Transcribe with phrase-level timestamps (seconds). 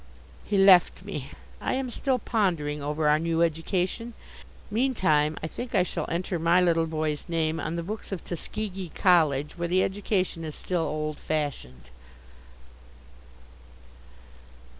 [0.45, 1.29] He left me.
[1.61, 4.15] I am still pondering over our new education.
[4.71, 8.89] Meantime I think I shall enter my little boy's name on the books of Tuskegee
[8.95, 11.91] College where the education is still old fashioned.